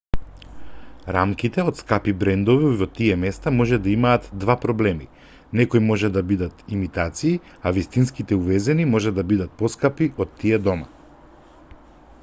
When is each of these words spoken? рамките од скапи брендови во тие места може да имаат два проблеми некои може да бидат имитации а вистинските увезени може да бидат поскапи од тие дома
рамките 1.15 1.65
од 1.71 1.81
скапи 1.81 2.13
брендови 2.23 2.71
во 2.79 2.87
тие 2.99 3.17
места 3.23 3.53
може 3.57 3.79
да 3.87 3.91
имаат 3.91 4.25
два 4.45 4.55
проблеми 4.63 5.07
некои 5.61 5.83
може 5.91 6.11
да 6.17 6.25
бидат 6.33 6.65
имитации 6.79 7.35
а 7.71 7.75
вистинските 7.77 8.41
увезени 8.41 8.91
може 8.97 9.15
да 9.21 9.29
бидат 9.35 9.57
поскапи 9.63 10.09
од 10.27 10.37
тие 10.43 10.63
дома 10.71 11.81